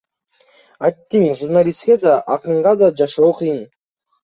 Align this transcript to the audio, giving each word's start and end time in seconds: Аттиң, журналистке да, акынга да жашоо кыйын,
Аттиң, 0.89 1.27
журналистке 1.41 1.99
да, 2.07 2.17
акынга 2.39 2.75
да 2.83 2.91
жашоо 3.05 3.31
кыйын, 3.45 3.65